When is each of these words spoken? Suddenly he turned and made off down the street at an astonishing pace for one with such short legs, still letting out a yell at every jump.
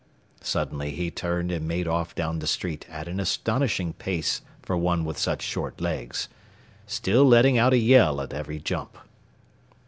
Suddenly 0.41 0.95
he 0.95 1.11
turned 1.11 1.51
and 1.51 1.67
made 1.67 1.87
off 1.87 2.15
down 2.15 2.39
the 2.39 2.47
street 2.47 2.87
at 2.89 3.07
an 3.07 3.19
astonishing 3.19 3.93
pace 3.93 4.41
for 4.63 4.75
one 4.75 5.05
with 5.05 5.19
such 5.19 5.43
short 5.43 5.79
legs, 5.79 6.27
still 6.87 7.23
letting 7.23 7.59
out 7.59 7.71
a 7.73 7.77
yell 7.77 8.19
at 8.19 8.33
every 8.33 8.59
jump. 8.59 8.97